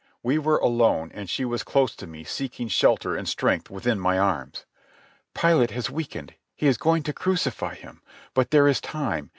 [0.23, 4.17] We were alone, and she was close to me, seeking shelter and strength within my
[4.17, 4.65] arms.
[5.35, 6.33] "Pilate has weakened.
[6.55, 8.01] He is going to crucify Him.
[8.33, 9.29] But there is time.